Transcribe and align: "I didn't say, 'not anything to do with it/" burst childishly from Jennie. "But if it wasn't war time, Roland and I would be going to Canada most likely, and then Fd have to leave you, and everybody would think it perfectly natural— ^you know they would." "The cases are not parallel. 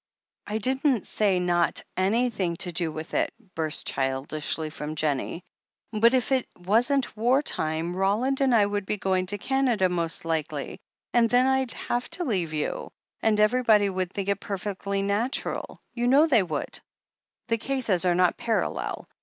"I 0.47 0.57
didn't 0.57 1.05
say, 1.05 1.39
'not 1.39 1.83
anything 1.95 2.55
to 2.55 2.71
do 2.71 2.91
with 2.91 3.13
it/" 3.13 3.31
burst 3.53 3.85
childishly 3.85 4.71
from 4.71 4.95
Jennie. 4.95 5.43
"But 5.91 6.15
if 6.15 6.31
it 6.31 6.47
wasn't 6.57 7.15
war 7.15 7.43
time, 7.43 7.95
Roland 7.95 8.41
and 8.41 8.55
I 8.55 8.65
would 8.65 8.87
be 8.87 8.97
going 8.97 9.27
to 9.27 9.37
Canada 9.37 9.89
most 9.89 10.25
likely, 10.25 10.79
and 11.13 11.29
then 11.29 11.45
Fd 11.67 11.73
have 11.73 12.09
to 12.17 12.23
leave 12.23 12.51
you, 12.51 12.89
and 13.21 13.39
everybody 13.39 13.91
would 13.91 14.11
think 14.11 14.27
it 14.29 14.39
perfectly 14.39 15.03
natural— 15.03 15.79
^you 15.95 16.07
know 16.09 16.25
they 16.25 16.41
would." 16.41 16.79
"The 17.49 17.59
cases 17.59 18.03
are 18.03 18.15
not 18.15 18.37
parallel. 18.37 19.07